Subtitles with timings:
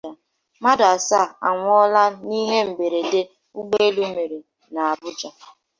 [0.57, 3.21] Mmadụ Asaa Anwụọla n'Ihe Mberede
[3.59, 4.37] Ụgbọelu Mere
[4.73, 5.29] n'Abụja